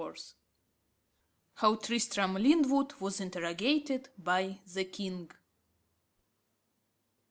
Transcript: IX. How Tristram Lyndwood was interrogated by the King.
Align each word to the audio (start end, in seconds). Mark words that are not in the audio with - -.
IX. 0.03 0.33
How 1.57 1.75
Tristram 1.75 2.33
Lyndwood 2.33 2.93
was 2.99 3.21
interrogated 3.21 4.09
by 4.17 4.57
the 4.73 4.83
King. 4.85 5.29